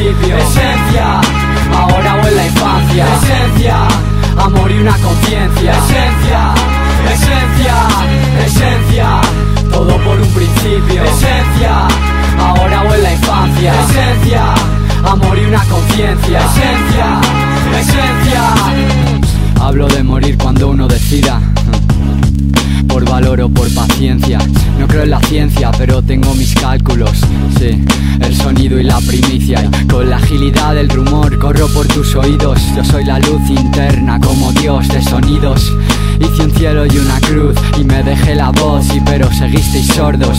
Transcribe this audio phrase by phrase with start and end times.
[0.00, 1.39] ciebie Eżewia
[23.30, 24.38] valoro por paciencia.
[24.78, 27.12] No creo en la ciencia, pero tengo mis cálculos.
[27.58, 27.80] Sí,
[28.20, 29.62] el sonido y la primicia.
[29.64, 32.60] Y con la agilidad del rumor corro por tus oídos.
[32.76, 35.72] Yo soy la luz interna como Dios de sonidos.
[36.20, 40.38] Hice un cielo y una cruz y me dejé la voz y pero seguisteis sordos.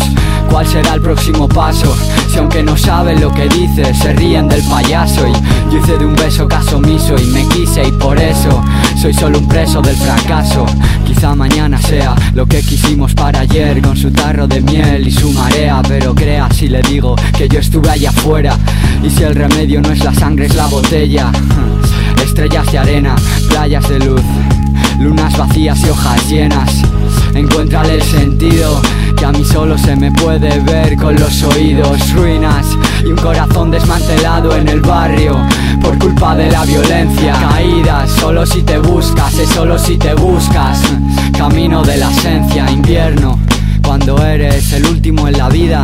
[0.50, 1.96] ¿Cuál será el próximo paso?
[2.30, 5.34] Si aunque no saben lo que dices, se ríen del payaso y
[5.72, 8.64] yo hice de un beso caso omiso y me quise y por eso
[9.02, 10.66] soy solo un preso del fracaso.
[11.06, 15.32] Quizá mañana sea lo que quisimos para ayer con su tarro de miel y su
[15.32, 18.58] marea, pero crea si le digo que yo estuve allá afuera
[19.04, 21.32] y si el remedio no es la sangre es la botella.
[22.24, 23.16] Estrellas de arena,
[23.50, 24.22] playas de luz,
[25.02, 26.82] lunas vacías y hojas llenas.
[27.34, 28.82] Encuéntrale el sentido
[29.18, 32.66] que a mí solo se me puede ver con los oídos, ruinas
[33.04, 35.38] y un corazón desmantelado en el barrio
[35.82, 37.34] por culpa de la violencia.
[37.34, 40.82] Caídas, solo si te buscas, es solo si te buscas.
[41.38, 43.40] Camino de la esencia, invierno,
[43.84, 45.82] cuando eres el último en la vida,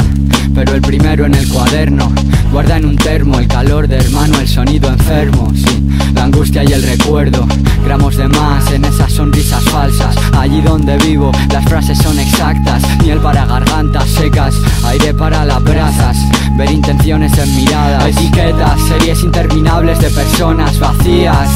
[0.53, 2.11] pero el primero en el cuaderno.
[2.57, 6.73] Guarda en un termo el calor de hermano, el sonido enfermo, sí, la angustia y
[6.73, 7.45] el recuerdo.
[7.85, 10.15] Gramos de más en esas sonrisas falsas.
[10.35, 12.81] Allí donde vivo, las frases son exactas.
[13.03, 14.55] Miel para gargantas secas,
[14.85, 16.17] aire para las brasas.
[16.57, 21.47] Ver intenciones en miradas, etiquetas, series interminables de personas vacías.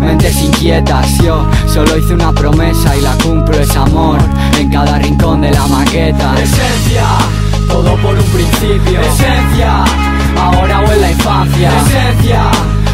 [0.00, 4.18] Mentes inquietas, yo solo hice una promesa y la cumplo, es amor
[4.58, 6.34] en cada rincón de la maqueta.
[6.34, 7.06] Esencia,
[7.70, 9.00] todo por un principio.
[9.00, 9.84] Esencia,
[10.36, 11.70] ahora o en la infancia.
[11.82, 12.42] Esencia,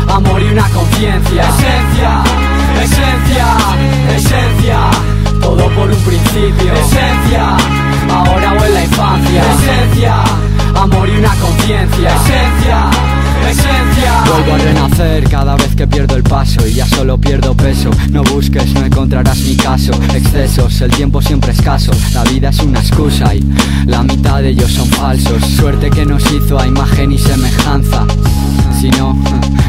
[0.09, 1.43] amor y una conciencia.
[1.43, 2.11] Esencia,
[2.83, 3.47] esencia,
[4.17, 4.79] esencia,
[5.41, 6.73] todo por un principio.
[6.75, 7.57] Esencia,
[8.13, 9.43] ahora o en la infancia.
[9.55, 10.15] Esencia,
[10.75, 12.09] amor y una conciencia.
[12.15, 12.79] Esencia,
[13.51, 14.13] esencia.
[15.31, 17.91] Cada vez que pierdo el paso y ya solo pierdo peso.
[18.11, 19.93] No busques, no encontrarás mi caso.
[20.15, 21.93] Excesos, el tiempo siempre escaso.
[22.13, 23.45] La vida es una excusa y
[23.87, 25.45] la mitad de ellos son falsos.
[25.45, 28.05] Suerte que nos hizo a imagen y semejanza.
[28.81, 29.17] Si no,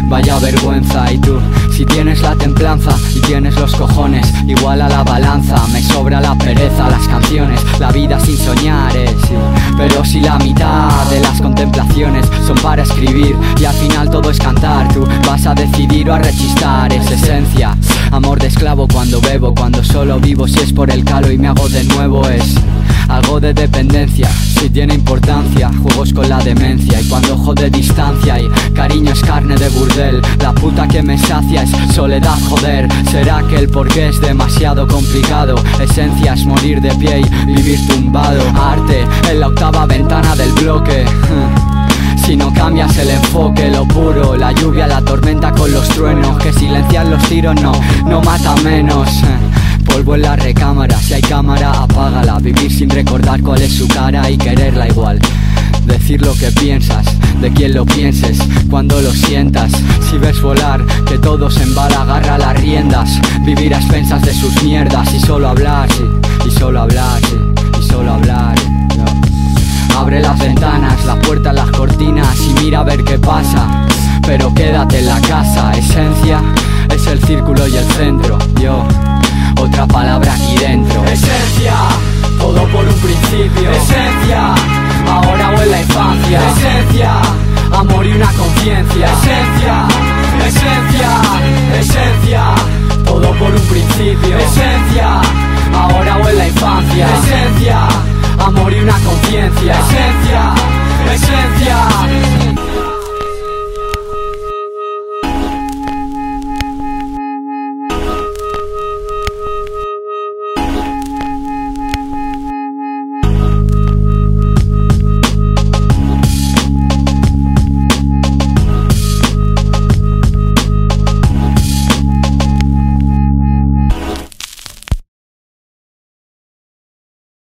[0.09, 1.11] vaya vergüenza.
[1.11, 1.39] Y tú,
[1.71, 5.55] si tienes la templanza y tienes los cojones, igual a la balanza.
[5.71, 9.15] Me sobra la pereza, las canciones, la vida sin soñar, eh.
[9.77, 14.39] Pero si la mitad de las contemplaciones son para escribir y al final todo es
[14.39, 16.91] cantar, tú vas a decidir o a rechistar.
[16.93, 17.77] Es esencia,
[18.11, 20.47] amor de esclavo cuando bebo, cuando solo vivo.
[20.47, 22.55] Si es por el calo y me hago de nuevo, es
[23.09, 24.29] algo de dependencia.
[24.29, 26.99] Si tiene importancia, juegos con la demencia.
[27.01, 30.21] Y cuando jode distancia y cariño es carne de burdel.
[30.39, 32.87] La puta que me sacia es soledad, joder.
[33.11, 35.55] Será que el porqué es demasiado complicado.
[35.79, 38.41] Esencia es morir de pie y vivir tumbado.
[38.55, 41.05] Arte en la octava ventana del bloque.
[42.67, 47.23] Cambias el enfoque, lo puro, la lluvia, la tormenta con los truenos, que silencian los
[47.29, 47.71] tiros no,
[48.05, 49.07] no mata menos.
[49.85, 52.39] Polvo en la recámara, si hay cámara, apágala.
[52.39, 55.17] Vivir sin recordar cuál es su cara y quererla igual.
[55.85, 57.05] Decir lo que piensas,
[57.39, 58.37] de quién lo pienses,
[58.69, 59.71] cuando lo sientas.
[60.09, 63.17] Si ves volar, que todo se embala, agarra las riendas.
[63.45, 65.87] Vivir a expensas de sus mierdas y solo hablar,
[66.45, 67.21] y solo hablar,
[67.79, 68.57] y solo hablar.
[70.07, 73.67] Abre las ventanas, las puertas, las cortinas y mira a ver qué pasa.
[74.25, 76.41] Pero quédate en la casa, esencia
[76.89, 78.37] es el círculo y el centro.
[78.57, 78.87] Yo,
[79.59, 81.03] otra palabra aquí dentro.
[81.03, 81.73] Esencia,
[82.39, 83.69] todo por un principio.
[83.69, 84.55] Esencia,
[85.11, 86.39] ahora o en la infancia.
[86.51, 87.11] Esencia,
[87.73, 89.07] amor y una conciencia.
[89.11, 89.87] Esencia,